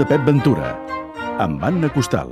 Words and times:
de 0.00 0.06
Pep 0.08 0.22
Ventura, 0.24 0.70
amb 1.36 1.60
Anna 1.60 1.90
Costal. 1.92 2.30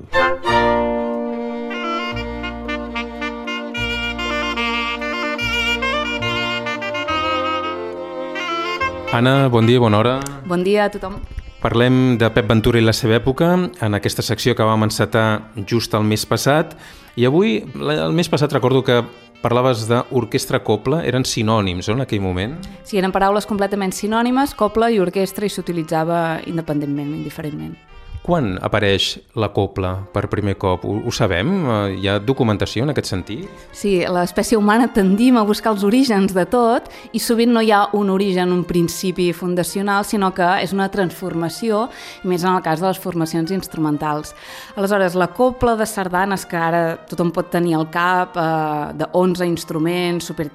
Anna, 9.13 9.51
bon 9.53 9.69
dia, 9.69 9.77
bona 9.85 9.99
hora. 10.01 10.15
Bon 10.49 10.65
dia 10.65 10.87
a 10.87 10.95
tothom. 10.95 11.19
Parlem 11.61 12.17
de 12.17 12.31
Pep 12.33 12.49
Ventura 12.49 12.81
i 12.81 12.87
la 12.87 12.97
seva 12.97 13.19
època 13.19 13.51
en 13.53 13.99
aquesta 13.99 14.25
secció 14.25 14.57
que 14.57 14.65
vam 14.65 14.89
encetar 14.89 15.53
just 15.69 15.93
el 15.93 16.09
mes 16.09 16.25
passat 16.25 16.73
i 17.21 17.29
avui, 17.29 17.59
el 17.77 18.17
mes 18.17 18.33
passat 18.33 18.57
recordo 18.57 18.81
que 18.87 19.03
parlaves 19.43 19.87
d'orquestra 19.91 20.63
copla, 20.67 21.03
eren 21.07 21.27
sinònims 21.29 21.89
no, 21.89 21.99
en 21.99 22.07
aquell 22.07 22.23
moment? 22.25 22.57
Sí, 22.85 22.99
eren 22.99 23.15
paraules 23.15 23.47
completament 23.47 23.95
sinònimes, 23.95 24.57
copla 24.59 24.91
i 24.91 24.99
orquestra, 25.03 25.47
i 25.47 25.53
s'utilitzava 25.53 26.41
independentment, 26.51 27.15
indiferentment. 27.21 27.77
Quan 28.25 28.59
apareix 28.61 29.15
la 29.41 29.49
copla 29.55 29.95
per 30.13 30.27
primer 30.29 30.57
cop? 30.61 30.85
Ho, 30.85 30.99
ho 31.07 31.13
sabem? 31.15 31.49
Eh, 31.65 31.77
hi 32.03 32.09
ha 32.11 32.19
documentació 32.21 32.85
en 32.85 32.93
aquest 32.93 33.09
sentit? 33.11 33.49
Sí, 33.73 33.95
l'espècie 34.05 34.59
humana 34.59 34.91
tendim 34.93 35.39
a 35.41 35.47
buscar 35.49 35.73
els 35.75 35.87
orígens 35.87 36.35
de 36.37 36.45
tot 36.51 36.91
i 37.17 37.23
sovint 37.23 37.55
no 37.55 37.63
hi 37.65 37.73
ha 37.73 37.87
un 37.97 38.13
origen, 38.13 38.53
un 38.53 38.67
principi 38.69 39.31
fundacional, 39.33 40.05
sinó 40.05 40.33
que 40.37 40.51
és 40.63 40.77
una 40.77 40.91
transformació, 40.93 41.87
més 42.29 42.45
en 42.45 42.53
el 42.53 42.63
cas 42.67 42.85
de 42.85 42.91
les 42.91 43.01
formacions 43.01 43.53
instrumentals. 43.55 44.35
Aleshores, 44.77 45.17
la 45.17 45.31
copla 45.33 45.79
de 45.79 45.89
sardanes 45.89 46.45
que 46.49 46.61
ara 46.61 46.85
tothom 47.09 47.33
pot 47.33 47.53
tenir 47.55 47.79
al 47.79 47.89
cap, 47.91 48.37
eh, 48.37 48.97
de 48.99 49.09
11 49.13 49.47
instruments, 49.49 50.29
super 50.29 50.51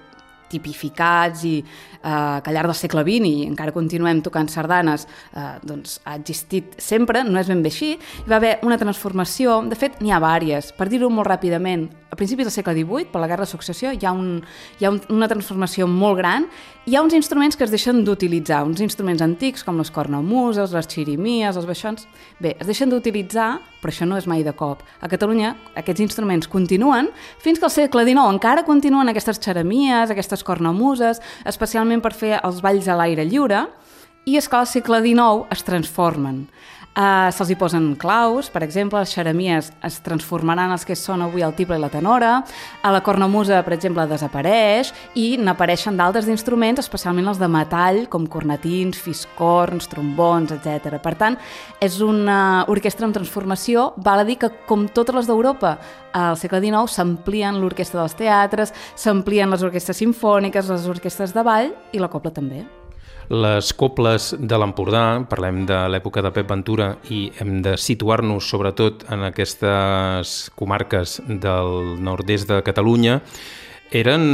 tipificats 0.53 1.43
i 1.49 1.55
eh, 1.59 1.65
que 2.03 2.51
al 2.51 2.53
llarg 2.55 2.71
del 2.71 2.77
segle 2.77 3.03
XX 3.07 3.31
i 3.31 3.47
encara 3.49 3.73
continuem 3.75 4.21
tocant 4.25 4.51
sardanes 4.51 5.07
eh, 5.33 5.57
doncs 5.65 5.99
ha 6.05 6.15
existit 6.19 6.77
sempre, 6.81 7.25
no 7.25 7.41
és 7.41 7.49
ben 7.51 7.65
bé 7.65 7.73
així. 7.73 7.93
Hi 7.97 8.29
va 8.29 8.39
haver 8.39 8.55
una 8.63 8.79
transformació, 8.81 9.61
de 9.67 9.79
fet 9.79 9.99
n'hi 10.01 10.13
ha 10.13 10.21
vàries, 10.23 10.71
per 10.77 10.89
dir-ho 10.91 11.11
molt 11.13 11.31
ràpidament, 11.31 11.89
a 12.13 12.15
principis 12.15 12.45
del 12.45 12.53
segle 12.53 12.75
XVIII, 12.77 13.09
per 13.09 13.21
la 13.23 13.27
Guerra 13.27 13.47
de 13.47 13.49
Successió, 13.49 13.91
hi 13.91 14.05
ha, 14.05 14.13
un, 14.13 14.43
hi 14.77 14.85
ha 14.85 14.91
un, 14.93 15.01
una 15.09 15.29
transformació 15.31 15.87
molt 15.89 16.19
gran. 16.19 16.45
Hi 16.85 16.95
ha 16.95 17.01
uns 17.01 17.15
instruments 17.17 17.57
que 17.57 17.65
es 17.65 17.73
deixen 17.73 18.03
d'utilitzar, 18.05 18.61
uns 18.67 18.83
instruments 18.85 19.23
antics 19.25 19.65
com 19.65 19.81
les 19.81 19.89
cornamuses, 19.91 20.75
les 20.77 20.89
xirimies, 20.93 21.57
els 21.57 21.69
baixons... 21.69 22.05
Bé, 22.43 22.53
es 22.59 22.69
deixen 22.69 22.93
d'utilitzar, 22.93 23.55
però 23.83 23.91
això 23.91 24.07
no 24.07 24.17
és 24.17 24.27
mai 24.29 24.45
de 24.47 24.55
cop. 24.55 24.81
A 25.03 25.09
Catalunya 25.11 25.53
aquests 25.75 26.01
instruments 26.05 26.47
continuen 26.47 27.11
fins 27.43 27.59
que 27.59 27.67
al 27.67 27.75
segle 27.75 28.05
XIX 28.07 28.31
encara 28.31 28.63
continuen 28.63 29.11
aquestes 29.11 29.41
xeremies, 29.43 30.09
aquestes 30.09 30.43
cornamuses, 30.47 31.19
especialment 31.45 32.01
per 32.01 32.15
fer 32.15 32.37
els 32.39 32.63
balls 32.63 32.87
a 32.87 32.95
l'aire 32.95 33.27
lliure, 33.27 33.67
i 34.23 34.37
és 34.39 34.47
que 34.47 34.55
al 34.55 34.69
segle 34.71 35.01
XIX 35.03 35.51
es 35.51 35.65
transformen. 35.67 36.45
Uh, 36.93 37.31
Se'ls 37.33 37.49
hi 37.49 37.55
posen 37.57 37.95
claus, 37.97 38.51
per 38.53 38.61
exemple, 38.61 38.99
les 39.01 39.09
xeremies 39.09 39.71
es 39.81 39.95
transformaran 40.05 40.69
els 40.75 40.83
que 40.85 40.93
són 40.93 41.23
avui 41.25 41.41
el 41.41 41.55
tiple 41.57 41.79
i 41.79 41.81
la 41.81 41.89
tenora, 41.89 42.35
a 42.85 42.91
la 42.93 42.99
cornamusa, 43.01 43.63
per 43.65 43.73
exemple, 43.73 44.05
desapareix 44.11 44.91
i 45.17 45.39
n'apareixen 45.41 45.97
d'altres 45.97 46.29
instruments, 46.29 46.83
especialment 46.83 47.31
els 47.31 47.41
de 47.41 47.49
metall, 47.49 48.03
com 48.13 48.27
cornetins, 48.29 49.01
fiscorns, 49.01 49.89
trombons, 49.89 50.53
etc. 50.53 50.99
Per 51.01 51.15
tant, 51.17 51.39
és 51.81 51.97
una 52.05 52.37
orquestra 52.69 53.09
en 53.09 53.17
transformació, 53.17 53.89
val 53.97 54.21
a 54.21 54.27
dir 54.29 54.37
que, 54.45 54.51
com 54.69 54.85
totes 54.85 55.17
les 55.17 55.31
d'Europa, 55.31 55.79
al 56.13 56.37
segle 56.37 56.61
XIX 56.61 56.93
s'amplien 56.93 57.57
l'orquestra 57.57 58.03
dels 58.03 58.19
teatres, 58.21 58.77
s'amplien 58.93 59.49
les 59.49 59.65
orquestres 59.65 59.97
sinfòniques, 59.97 60.69
les 60.69 60.87
orquestres 60.93 61.33
de 61.33 61.41
ball 61.41 61.73
i 61.89 62.05
la 62.05 62.13
copla 62.13 62.29
també. 62.29 62.61
Les 63.31 63.71
coples 63.79 64.33
de 64.35 64.57
l'Empordà, 64.59 65.23
parlem 65.29 65.63
de 65.69 65.77
l'època 65.93 66.21
de 66.25 66.31
Pep 66.35 66.49
Ventura 66.49 66.89
i 67.13 67.29
hem 67.39 67.61
de 67.63 67.77
situar-nos 67.79 68.49
sobretot 68.51 69.05
en 69.13 69.23
aquestes 69.29 70.33
comarques 70.59 71.21
del 71.27 72.01
nord-est 72.03 72.51
de 72.51 72.59
Catalunya, 72.67 73.21
eren 73.95 74.25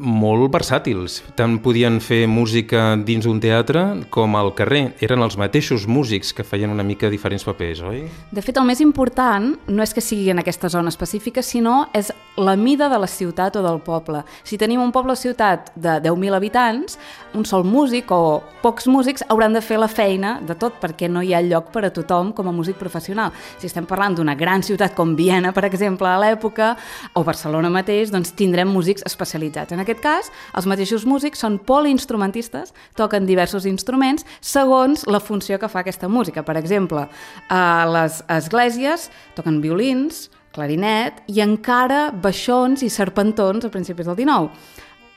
molt 0.00 0.48
versàtils. 0.54 1.20
Tant 1.36 1.58
podien 1.60 1.98
fer 2.00 2.24
música 2.30 2.94
dins 2.96 3.26
un 3.28 3.40
teatre 3.40 3.82
com 4.10 4.34
al 4.36 4.54
carrer. 4.56 4.94
Eren 5.04 5.20
els 5.22 5.36
mateixos 5.40 5.86
músics 5.86 6.32
que 6.34 6.44
feien 6.46 6.72
una 6.72 6.86
mica 6.86 7.10
diferents 7.12 7.44
papers, 7.44 7.82
oi? 7.84 8.06
De 8.32 8.42
fet, 8.42 8.56
el 8.56 8.66
més 8.68 8.80
important 8.80 9.52
no 9.68 9.84
és 9.84 9.92
que 9.94 10.04
sigui 10.04 10.30
en 10.32 10.40
aquesta 10.40 10.70
zona 10.72 10.88
específica, 10.90 11.44
sinó 11.44 11.90
és 11.96 12.10
la 12.40 12.56
mida 12.56 12.88
de 12.88 12.98
la 12.98 13.08
ciutat 13.10 13.58
o 13.60 13.64
del 13.64 13.80
poble. 13.84 14.22
Si 14.44 14.56
tenim 14.58 14.80
un 14.80 14.92
poble 14.92 15.12
o 15.12 15.18
ciutat 15.18 15.70
de 15.76 15.98
10.000 16.00 16.38
habitants, 16.38 16.96
un 17.36 17.44
sol 17.44 17.66
músic 17.68 18.10
o 18.14 18.40
pocs 18.64 18.88
músics 18.88 19.24
hauran 19.28 19.52
de 19.52 19.60
fer 19.60 19.78
la 19.78 19.88
feina 19.88 20.38
de 20.40 20.56
tot 20.56 20.80
perquè 20.80 21.10
no 21.10 21.22
hi 21.22 21.34
ha 21.34 21.42
lloc 21.44 21.70
per 21.74 21.84
a 21.84 21.92
tothom 21.92 22.32
com 22.32 22.48
a 22.48 22.54
músic 22.56 22.80
professional. 22.80 23.34
Si 23.58 23.68
estem 23.68 23.86
parlant 23.86 24.16
d'una 24.16 24.34
gran 24.34 24.64
ciutat 24.64 24.96
com 24.96 25.12
Viena, 25.18 25.52
per 25.52 25.66
exemple, 25.68 26.08
a 26.08 26.16
l'època, 26.22 26.72
o 27.14 27.24
Barcelona 27.26 27.70
mateix, 27.70 28.10
doncs 28.14 28.32
tindrem 28.38 28.70
músics 28.72 29.04
especialitzats. 29.06 29.74
En 29.74 29.84
aquest 29.90 30.02
cas, 30.04 30.30
els 30.56 30.68
mateixos 30.70 31.04
músics 31.08 31.42
són 31.42 31.58
poliinstrumentistes, 31.66 32.74
toquen 32.96 33.26
diversos 33.26 33.66
instruments 33.66 34.24
segons 34.40 35.06
la 35.10 35.20
funció 35.20 35.58
que 35.58 35.68
fa 35.68 35.82
aquesta 35.82 36.08
música. 36.08 36.44
Per 36.46 36.56
exemple, 36.56 37.06
a 37.50 37.64
les 37.90 38.22
esglésies 38.30 39.10
toquen 39.36 39.60
violins, 39.60 40.28
clarinet 40.54 41.20
i 41.30 41.42
encara 41.44 42.08
baixons 42.10 42.82
i 42.82 42.90
serpentons 42.90 43.66
a 43.66 43.70
principis 43.70 44.08
del 44.08 44.18
XIX. 44.18 44.50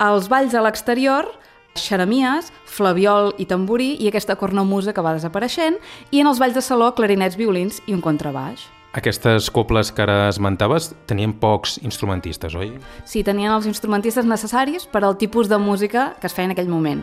Als 0.02 0.28
balls 0.30 0.54
a 0.54 0.62
l'exterior, 0.66 1.30
xeremies, 1.80 2.52
flaviol 2.70 3.34
i 3.42 3.48
tamborí 3.50 3.94
i 4.02 4.10
aquesta 4.10 4.38
cornamusa 4.38 4.94
que 4.94 5.02
va 5.02 5.16
desapareixent 5.18 5.80
i 6.12 6.22
en 6.22 6.30
els 6.30 6.42
balls 6.42 6.58
de 6.58 6.62
saló 6.62 6.94
clarinets, 6.94 7.38
violins 7.40 7.82
i 7.88 7.98
un 7.98 8.02
contrabaix. 8.02 8.68
Aquestes 8.94 9.48
coples 9.50 9.90
que 9.90 10.04
ara 10.04 10.28
esmentaves 10.30 10.92
tenien 11.10 11.32
pocs 11.42 11.80
instrumentistes, 11.82 12.54
oi? 12.54 12.76
Sí, 13.10 13.24
tenien 13.26 13.50
els 13.50 13.66
instrumentistes 13.66 14.28
necessaris 14.30 14.86
per 14.86 15.02
al 15.02 15.16
tipus 15.18 15.50
de 15.50 15.58
música 15.58 16.12
que 16.22 16.30
es 16.30 16.36
feia 16.38 16.46
en 16.46 16.54
aquell 16.54 16.70
moment. 16.70 17.02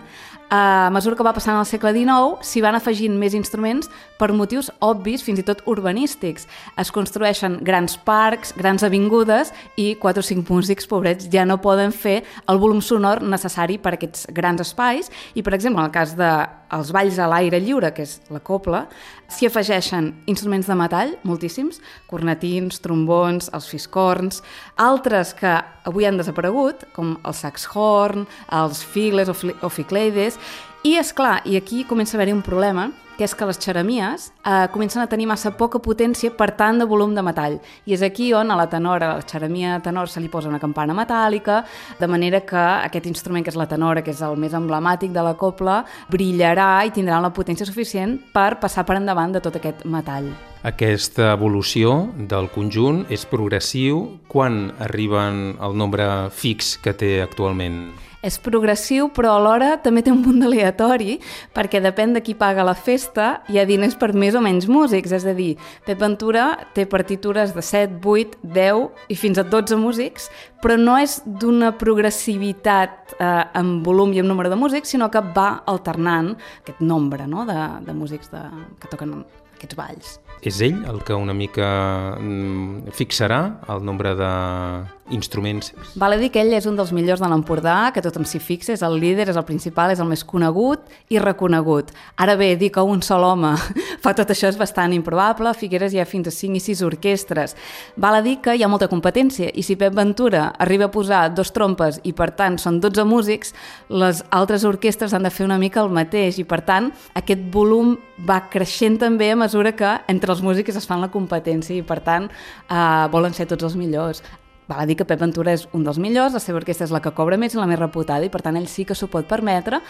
A 0.54 0.90
mesura 0.94 1.18
que 1.18 1.26
va 1.26 1.32
passant 1.34 1.58
el 1.58 1.66
segle 1.66 1.90
XIX, 1.96 2.38
s'hi 2.46 2.62
van 2.62 2.78
afegint 2.78 3.18
més 3.18 3.34
instruments 3.34 3.90
per 4.22 4.30
motius 4.30 4.70
obvis, 4.86 5.24
fins 5.26 5.42
i 5.42 5.46
tot 5.46 5.64
urbanístics. 5.66 6.46
Es 6.78 6.94
construeixen 6.94 7.58
grans 7.66 7.98
parcs, 8.06 8.54
grans 8.54 8.86
avingudes 8.86 9.50
i 9.74 9.96
quatre 9.98 10.22
o 10.22 10.26
cinc 10.26 10.46
músics 10.46 10.86
pobrets 10.86 11.26
ja 11.34 11.42
no 11.42 11.58
poden 11.58 11.90
fer 11.90 12.20
el 12.46 12.62
volum 12.62 12.78
sonor 12.82 13.22
necessari 13.26 13.82
per 13.82 13.96
a 13.96 13.98
aquests 13.98 14.28
grans 14.30 14.62
espais 14.62 15.10
i, 15.34 15.42
per 15.42 15.58
exemple, 15.58 15.82
en 15.82 15.90
el 15.90 15.94
cas 15.98 16.14
de 16.14 16.30
els 16.72 16.92
balls 16.94 17.18
a 17.18 17.26
l'aire 17.30 17.60
lliure, 17.62 17.90
que 17.94 18.04
és 18.06 18.18
la 18.30 18.40
copla, 18.44 18.84
s'hi 19.30 19.48
afegeixen 19.48 20.12
instruments 20.30 20.70
de 20.70 20.76
metall, 20.78 21.14
moltíssims, 21.26 21.80
cornetins, 22.10 22.80
trombons, 22.84 23.50
els 23.56 23.68
fiscorns, 23.70 24.42
altres 24.76 25.34
que 25.38 25.58
avui 25.88 26.06
han 26.06 26.20
desaparegut, 26.20 26.86
com 26.96 27.16
el 27.24 27.36
saxhorn, 27.36 28.26
els 28.62 28.82
files 28.84 29.30
o, 29.30 29.36
o 29.36 29.70
ficleides, 29.72 30.38
i 30.86 30.96
és 30.96 31.12
clar, 31.12 31.40
i 31.44 31.58
aquí 31.58 31.84
comença 31.84 32.16
a 32.16 32.20
haver-hi 32.20 32.38
un 32.38 32.44
problema, 32.46 32.88
que 33.20 33.26
és 33.28 33.34
que 33.36 33.44
les 33.44 33.58
xeremies 33.60 34.30
eh, 34.48 34.66
comencen 34.72 35.02
a 35.02 35.08
tenir 35.12 35.26
massa 35.28 35.50
poca 35.52 35.76
potència 35.84 36.32
per 36.32 36.54
tant 36.56 36.80
de 36.80 36.86
volum 36.88 37.12
de 37.12 37.20
metall. 37.20 37.58
I 37.84 37.92
és 37.98 38.04
aquí 38.06 38.30
on 38.32 38.48
a 38.48 38.56
la 38.56 38.64
tenora, 38.72 39.10
a 39.10 39.18
la 39.20 39.26
xeremia 39.28 39.76
tenor, 39.84 40.08
se 40.08 40.24
li 40.24 40.32
posa 40.32 40.48
una 40.48 40.62
campana 40.62 40.96
metàl·lica, 40.96 41.60
de 42.00 42.08
manera 42.08 42.40
que 42.48 42.62
aquest 42.88 43.10
instrument, 43.12 43.44
que 43.44 43.52
és 43.52 43.60
la 43.60 43.68
tenora, 43.68 44.00
que 44.00 44.14
és 44.16 44.22
el 44.24 44.40
més 44.40 44.56
emblemàtic 44.56 45.12
de 45.12 45.26
la 45.26 45.36
copla, 45.36 45.82
brillarà 46.08 46.78
i 46.88 46.94
tindrà 46.96 47.20
la 47.20 47.34
potència 47.36 47.68
suficient 47.68 48.16
per 48.32 48.54
passar 48.62 48.88
per 48.88 48.96
endavant 48.96 49.36
de 49.36 49.44
tot 49.44 49.60
aquest 49.60 49.84
metall. 49.84 50.32
Aquesta 50.60 51.30
evolució 51.32 52.10
del 52.28 52.50
conjunt 52.52 53.06
és 53.08 53.22
progressiu 53.24 54.02
quan 54.28 54.66
arriben 54.84 55.54
el 55.56 55.72
nombre 55.72 56.04
fix 56.36 56.74
que 56.84 56.92
té 56.92 57.14
actualment? 57.24 57.86
és 58.20 58.36
progressiu, 58.36 59.06
però 59.16 59.30
alhora 59.38 59.70
també 59.80 60.02
té 60.04 60.12
un 60.12 60.20
punt 60.20 60.42
aleatori, 60.44 61.14
perquè 61.56 61.80
depèn 61.80 62.12
de 62.12 62.20
qui 62.20 62.34
paga 62.36 62.66
la 62.68 62.74
festa, 62.76 63.40
hi 63.48 63.56
ha 63.56 63.64
diners 63.64 63.96
per 63.96 64.10
més 64.12 64.36
o 64.36 64.42
menys 64.44 64.68
músics, 64.68 65.14
és 65.16 65.24
a 65.24 65.32
dir, 65.32 65.54
Pep 65.86 66.02
Ventura 66.02 66.50
té 66.76 66.84
partitures 66.84 67.54
de 67.56 67.64
7, 67.64 67.96
8, 68.04 68.42
10 68.44 69.08
i 69.08 69.16
fins 69.16 69.40
a 69.40 69.46
12 69.48 69.78
músics, 69.80 70.28
però 70.60 70.76
no 70.76 70.98
és 71.00 71.20
d'una 71.24 71.72
progressivitat 71.80 73.16
eh, 73.16 73.30
en 73.56 73.78
volum 73.86 74.12
i 74.12 74.20
en 74.20 74.28
número 74.28 74.52
de 74.52 74.60
músics, 74.60 74.92
sinó 74.92 75.08
que 75.08 75.24
va 75.32 75.62
alternant 75.64 76.34
aquest 76.60 76.84
nombre 76.84 77.24
no? 77.24 77.46
de, 77.48 77.56
de 77.86 77.96
músics 77.96 78.28
de, 78.34 78.44
que 78.82 78.92
toquen 78.92 79.22
aquests 79.56 79.80
balls. 79.80 80.20
És 80.40 80.62
ell 80.64 80.78
el 80.88 81.02
que 81.04 81.12
una 81.12 81.34
mica 81.36 82.16
mm, 82.16 82.94
fixarà 82.96 83.40
el 83.68 83.82
nombre 83.84 84.14
d'instruments? 84.16 85.74
Val 86.00 86.16
a 86.16 86.18
dir 86.20 86.30
que 86.32 86.40
ell 86.40 86.54
és 86.56 86.64
un 86.64 86.78
dels 86.78 86.94
millors 86.96 87.20
de 87.20 87.28
l'Empordà, 87.28 87.90
que 87.92 88.00
tothom 88.00 88.24
s'hi 88.24 88.40
fixa, 88.40 88.72
és 88.72 88.80
el 88.86 88.96
líder, 89.02 89.28
és 89.28 89.36
el 89.36 89.44
principal, 89.44 89.92
és 89.92 90.00
el 90.00 90.08
més 90.08 90.24
conegut 90.24 90.86
i 91.12 91.20
reconegut. 91.20 91.92
Ara 92.16 92.38
bé, 92.40 92.54
dir 92.56 92.70
que 92.72 92.80
un 92.80 93.04
sol 93.04 93.26
home 93.28 93.52
fa 94.04 94.14
tot 94.16 94.32
això 94.32 94.48
és 94.48 94.56
bastant 94.56 94.94
improbable. 94.96 95.50
A 95.50 95.56
Figueres 95.56 95.92
hi 95.92 96.00
ha 96.00 96.08
fins 96.08 96.32
a 96.32 96.34
5 96.34 96.56
i 96.56 96.64
6 96.70 96.82
orquestres. 96.88 97.56
Val 98.00 98.16
a 98.16 98.24
dir 98.24 98.38
que 98.40 98.56
hi 98.56 98.64
ha 98.64 98.72
molta 98.72 98.88
competència 98.88 99.52
i 99.52 99.66
si 99.66 99.76
Pep 99.76 99.92
Ventura 99.98 100.54
arriba 100.56 100.88
a 100.88 100.94
posar 100.94 101.26
dos 101.36 101.52
trompes 101.52 102.00
i 102.08 102.14
per 102.16 102.30
tant 102.38 102.56
són 102.56 102.80
12 102.80 103.04
músics, 103.04 103.52
les 103.92 104.24
altres 104.32 104.64
orquestres 104.64 105.12
han 105.12 105.28
de 105.28 105.34
fer 105.34 105.44
una 105.44 105.60
mica 105.60 105.84
el 105.84 105.92
mateix 105.92 106.40
i 106.40 106.48
per 106.48 106.62
tant 106.64 106.88
aquest 107.18 107.44
volum 107.52 107.98
va 108.24 108.40
creixent 108.52 108.98
també 109.00 109.30
a 109.32 109.36
mesura 109.36 109.72
que 109.76 109.92
entre 110.08 110.29
els 110.32 110.42
músics 110.44 110.78
es 110.80 110.86
fan 110.88 111.02
la 111.02 111.10
competència 111.12 111.76
i 111.76 111.86
per 111.86 112.00
tant 112.06 112.28
eh, 112.30 113.06
volen 113.12 113.36
ser 113.36 113.48
tots 113.50 113.66
els 113.66 113.76
millors. 113.78 114.22
Val 114.70 114.84
a 114.84 114.86
dir 114.86 114.94
que 114.94 115.04
Pep 115.04 115.18
Ventura 115.18 115.50
és 115.56 115.64
un 115.74 115.82
dels 115.82 115.98
millors, 115.98 116.36
la 116.36 116.38
seva 116.38 116.60
orquestra 116.60 116.86
és 116.86 116.92
la 116.94 117.00
que 117.02 117.10
cobra 117.10 117.34
més 117.40 117.56
i 117.56 117.58
la 117.58 117.66
més 117.66 117.80
reputada 117.80 118.22
i 118.22 118.30
per 118.30 118.38
tant 118.44 118.54
ell 118.54 118.68
sí 118.70 118.84
que 118.86 118.94
s'ho 118.94 119.08
pot 119.10 119.26
permetre. 119.26 119.80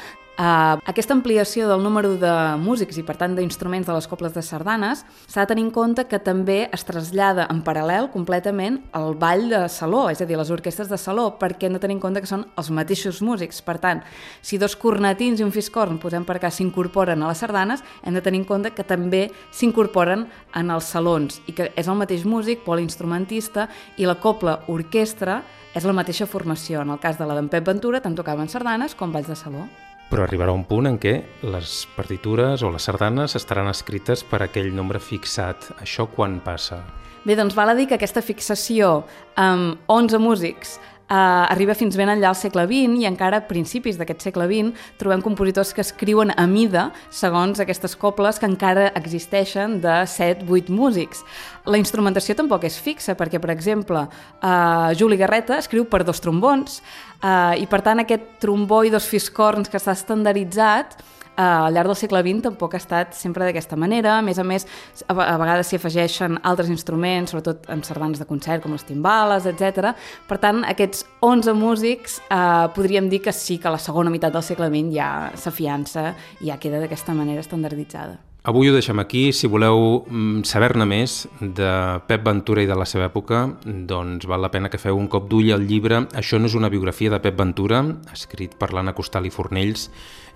Uh, 0.40 0.80
aquesta 0.88 1.12
ampliació 1.12 1.66
del 1.68 1.82
número 1.84 2.14
de 2.16 2.30
músics 2.56 2.96
i 2.96 3.02
per 3.04 3.18
tant 3.20 3.34
d'instruments 3.36 3.84
de 3.84 3.92
les 3.92 4.06
cobles 4.08 4.32
de 4.32 4.40
sardanes 4.40 5.02
s'ha 5.28 5.42
de 5.42 5.50
tenir 5.50 5.66
en 5.66 5.72
compte 5.74 6.06
que 6.08 6.16
també 6.16 6.62
es 6.72 6.86
trasllada 6.88 7.44
en 7.52 7.60
paral·lel 7.66 8.08
completament 8.14 8.78
al 8.96 9.18
ball 9.20 9.50
de 9.50 9.58
saló, 9.68 10.06
és 10.08 10.22
a 10.22 10.28
dir, 10.30 10.38
les 10.40 10.52
orquestres 10.54 10.88
de 10.88 10.96
saló, 10.96 11.26
perquè 11.36 11.68
hem 11.68 11.76
de 11.76 11.82
tenir 11.82 11.98
en 11.98 12.00
compte 12.06 12.22
que 12.24 12.30
són 12.30 12.46
els 12.56 12.70
mateixos 12.72 13.20
músics. 13.20 13.60
Per 13.60 13.76
tant, 13.82 14.00
si 14.40 14.56
dos 14.56 14.78
cornetins 14.80 15.42
i 15.42 15.44
un 15.44 15.52
fiscorn, 15.52 16.00
posem 16.00 16.24
per 16.24 16.38
acá, 16.38 16.48
s'incorporen 16.48 17.20
a 17.20 17.28
les 17.28 17.44
sardanes, 17.44 17.84
hem 18.00 18.16
de 18.16 18.24
tenir 18.24 18.40
en 18.40 18.48
compte 18.48 18.72
que 18.72 18.86
també 18.86 19.26
s'incorporen 19.52 20.24
en 20.56 20.72
els 20.72 20.88
salons 20.88 21.42
i 21.52 21.58
que 21.58 21.68
és 21.76 21.84
el 21.84 22.00
mateix 22.00 22.24
músic, 22.24 22.64
polinstrumentista 22.64 23.68
i 24.00 24.08
la 24.08 24.16
copla 24.16 24.62
orquestra 24.70 25.40
és 25.74 25.86
la 25.86 25.94
mateixa 25.94 26.26
formació. 26.26 26.80
En 26.82 26.90
el 26.94 27.00
cas 27.02 27.18
de 27.18 27.26
la 27.28 27.36
d'en 27.38 27.50
Pep 27.50 27.66
Ventura, 27.66 28.00
tant 28.02 28.16
tocaven 28.18 28.48
sardanes 28.48 28.96
com 28.98 29.12
balls 29.12 29.30
de 29.30 29.36
saló. 29.38 29.66
Però 30.10 30.24
arribarà 30.24 30.50
un 30.50 30.64
punt 30.66 30.88
en 30.90 30.96
què 30.98 31.20
les 31.46 31.84
partitures 31.94 32.64
o 32.66 32.70
les 32.74 32.86
sardanes 32.88 33.36
estaran 33.38 33.70
escrites 33.70 34.24
per 34.26 34.42
aquell 34.42 34.72
nombre 34.74 34.98
fixat. 34.98 35.70
Això 35.78 36.08
quan 36.10 36.40
passa? 36.42 36.80
Bé, 37.22 37.36
doncs 37.36 37.54
val 37.54 37.68
a 37.68 37.76
dir 37.76 37.84
que 37.86 37.98
aquesta 37.98 38.22
fixació 38.24 39.02
amb 39.38 39.76
11 39.92 40.18
músics 40.18 40.78
eh, 41.10 41.52
arriba 41.52 41.74
fins 41.74 41.96
ben 41.98 42.08
enllà 42.12 42.30
al 42.30 42.38
segle 42.38 42.64
XX 42.70 43.02
i 43.02 43.08
encara 43.08 43.40
a 43.40 43.46
principis 43.48 43.98
d'aquest 43.98 44.22
segle 44.28 44.46
XX 44.46 44.96
trobem 45.00 45.22
compositors 45.24 45.74
que 45.74 45.82
escriuen 45.84 46.32
a 46.36 46.46
mida 46.46 46.90
segons 47.10 47.60
aquestes 47.60 47.96
cobles 47.98 48.38
que 48.38 48.48
encara 48.48 48.90
existeixen 48.94 49.80
de 49.82 50.00
7-8 50.06 50.70
músics. 50.70 51.24
La 51.66 51.80
instrumentació 51.80 52.36
tampoc 52.38 52.64
és 52.64 52.78
fixa 52.80 53.16
perquè, 53.18 53.40
per 53.42 53.52
exemple, 53.52 54.06
eh, 54.40 54.90
Juli 54.96 55.18
Garreta 55.20 55.58
escriu 55.58 55.84
per 55.84 56.04
dos 56.04 56.22
trombons 56.22 56.80
eh, 57.22 57.60
i, 57.60 57.66
per 57.66 57.82
tant, 57.82 58.00
aquest 58.00 58.38
trombó 58.40 58.84
i 58.84 58.94
dos 58.94 59.08
fiscorns 59.10 59.68
que 59.68 59.80
està 59.80 59.96
estandarditzat 59.98 60.96
eh, 61.40 61.66
al 61.66 61.74
llarg 61.74 61.90
del 61.90 61.98
segle 61.98 62.22
XX 62.26 62.44
tampoc 62.50 62.76
ha 62.76 62.80
estat 62.82 63.16
sempre 63.16 63.46
d'aquesta 63.48 63.78
manera. 63.80 64.18
A 64.18 64.24
més 64.26 64.38
a 64.38 64.44
més, 64.44 64.66
a, 65.06 65.14
a 65.14 65.36
vegades 65.40 65.70
s'hi 65.70 65.80
afegeixen 65.80 66.38
altres 66.44 66.70
instruments, 66.72 67.32
sobretot 67.32 67.68
en 67.72 67.84
sardanes 67.86 68.20
de 68.20 68.28
concert, 68.28 68.62
com 68.64 68.76
les 68.76 68.86
timbales, 68.86 69.48
etc. 69.48 69.94
Per 70.28 70.40
tant, 70.42 70.64
aquests 70.68 71.06
11 71.24 71.56
músics 71.58 72.20
eh, 72.28 72.66
podríem 72.76 73.08
dir 73.12 73.24
que 73.24 73.34
sí 73.36 73.58
que 73.58 73.72
la 73.72 73.80
segona 73.80 74.12
meitat 74.12 74.36
del 74.36 74.46
segle 74.46 74.70
XX 74.70 74.96
ja 74.96 75.12
s'afiança 75.34 76.10
i 76.40 76.50
ja 76.50 76.60
queda 76.60 76.82
d'aquesta 76.82 77.16
manera 77.16 77.44
estandarditzada. 77.44 78.29
Avui 78.42 78.70
ho 78.70 78.72
deixem 78.72 78.98
aquí. 78.98 79.32
Si 79.36 79.48
voleu 79.50 80.04
mm, 80.06 80.44
saber-ne 80.48 80.86
més 80.88 81.26
de 81.40 81.70
Pep 82.08 82.24
Ventura 82.24 82.64
i 82.64 82.68
de 82.70 82.76
la 82.78 82.86
seva 82.88 83.10
època, 83.10 83.42
doncs 83.64 84.28
val 84.30 84.40
la 84.40 84.52
pena 84.52 84.70
que 84.72 84.80
feu 84.80 84.96
un 84.96 85.10
cop 85.12 85.28
d'ull 85.28 85.52
al 85.52 85.66
llibre 85.68 86.06
Això 86.16 86.40
no 86.40 86.48
és 86.48 86.56
una 86.56 86.70
biografia 86.72 87.12
de 87.12 87.20
Pep 87.20 87.36
Ventura, 87.36 87.82
escrit 88.12 88.56
per 88.56 88.72
l'Anna 88.72 88.96
Costal 88.96 89.28
i 89.28 89.34
Fornells 89.34 89.90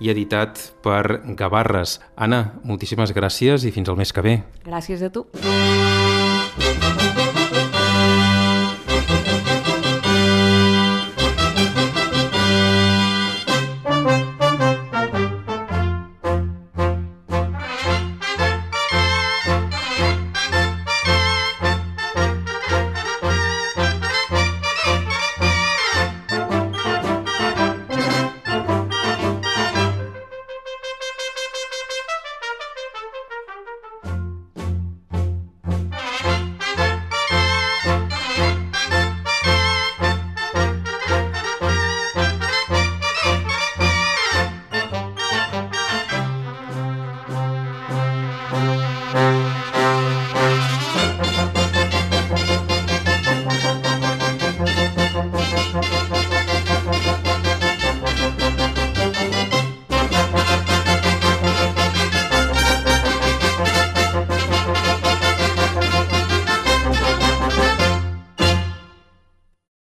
i 0.05 0.11
editat 0.13 0.61
per 0.85 1.23
Gavarres. 1.39 2.01
Anna, 2.17 2.59
moltíssimes 2.65 3.15
gràcies 3.17 3.65
i 3.65 3.73
fins 3.73 3.89
al 3.89 3.97
mes 4.01 4.13
que 4.13 4.25
ve. 4.27 4.41
Gràcies 4.67 5.03
a 5.03 5.13
tu. 5.15 5.25